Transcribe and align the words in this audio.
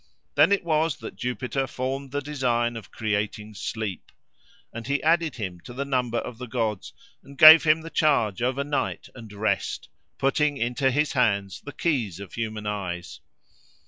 Then 0.33 0.51
it 0.51 0.63
was 0.63 0.97
that 0.97 1.15
Jupiter 1.15 1.67
formed 1.67 2.11
the 2.11 2.21
design 2.21 2.75
of 2.75 2.89
creating 2.89 3.53
Sleep; 3.53 4.11
and 4.73 4.87
he 4.87 5.03
added 5.03 5.35
him 5.35 5.59
to 5.65 5.73
the 5.73 5.85
number 5.85 6.17
of 6.17 6.39
the 6.39 6.47
gods, 6.47 6.91
and 7.23 7.37
gave 7.37 7.65
him 7.65 7.81
the 7.81 7.91
charge 7.91 8.41
over 8.41 8.63
night 8.63 9.09
and 9.13 9.31
rest, 9.31 9.89
putting 10.17 10.57
into 10.57 10.89
his 10.89 11.13
hands 11.13 11.61
the 11.63 11.71
keys 11.71 12.19
of 12.19 12.33
human 12.33 12.65
eyes. 12.65 13.19